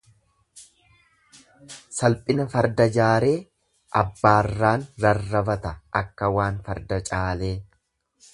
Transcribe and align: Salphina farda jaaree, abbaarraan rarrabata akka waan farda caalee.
Salphina 1.97 2.47
farda 2.53 2.87
jaaree, 2.95 3.35
abbaarraan 4.01 4.89
rarrabata 5.07 5.75
akka 6.03 6.33
waan 6.39 6.61
farda 6.71 7.03
caalee. 7.13 7.57